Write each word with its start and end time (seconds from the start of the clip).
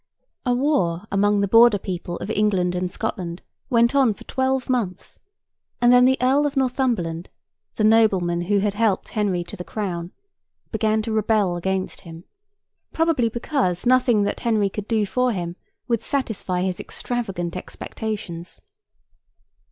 A 0.47 0.55
war 0.55 1.05
among 1.11 1.41
the 1.41 1.47
border 1.47 1.77
people 1.77 2.17
of 2.17 2.31
England 2.31 2.73
and 2.73 2.91
Scotland 2.91 3.43
went 3.69 3.93
on 3.93 4.15
for 4.15 4.23
twelve 4.23 4.67
months, 4.67 5.19
and 5.79 5.93
then 5.93 6.05
the 6.05 6.17
Earl 6.19 6.47
of 6.47 6.57
Northumberland, 6.57 7.29
the 7.75 7.83
nobleman 7.83 8.41
who 8.45 8.57
had 8.57 8.73
helped 8.73 9.09
Henry 9.09 9.43
to 9.43 9.55
the 9.55 9.63
crown, 9.63 10.11
began 10.71 11.03
to 11.03 11.11
rebel 11.11 11.55
against 11.55 12.01
him—probably 12.01 13.29
because 13.29 13.85
nothing 13.85 14.23
that 14.23 14.39
Henry 14.39 14.69
could 14.71 14.87
do 14.87 15.05
for 15.05 15.33
him 15.33 15.55
would 15.87 16.01
satisfy 16.01 16.63
his 16.63 16.79
extravagant 16.79 17.55
expectations. 17.55 18.59